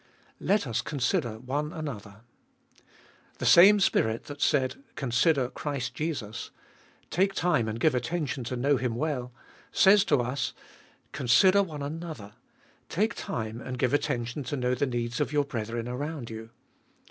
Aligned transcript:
Let 0.39 0.65
us 0.65 0.81
consider 0.81 1.37
one 1.37 1.71
another. 1.71 2.21
The 3.37 3.45
same 3.45 3.79
Spirit 3.79 4.23
that 4.23 4.41
said, 4.41 4.83
Consider 4.95 5.47
Christ 5.49 5.93
Jesus— 5.93 6.49
take 7.11 7.35
time, 7.35 7.67
and 7.67 7.79
give 7.79 7.93
attention 7.93 8.43
to 8.45 8.55
know 8.55 8.77
Him 8.77 8.95
well— 8.95 9.31
says 9.71 10.03
to 10.05 10.17
us, 10.19 10.55
Consider 11.11 11.61
one 11.61 11.83
another— 11.83 12.33
take 12.89 13.13
time, 13.13 13.61
and 13.61 13.77
give 13.77 13.93
attention 13.93 14.43
to 14.45 14.57
know 14.57 14.73
the 14.73 14.87
needs 14.87 15.21
of 15.21 15.31
your 15.31 15.45
brethren 15.45 15.87
around 15.87 16.31
you. 16.31 16.49